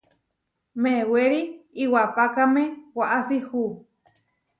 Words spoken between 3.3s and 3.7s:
hu.